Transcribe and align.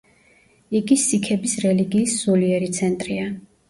იგი 0.79 0.97
სიქების 1.03 1.55
რელიგიის 1.69 2.19
სულიერი 2.25 2.75
ცენტრია. 2.83 3.35